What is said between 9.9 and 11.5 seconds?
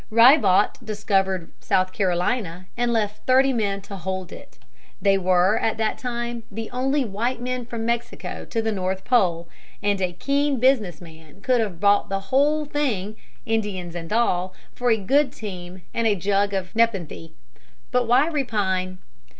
a keen business man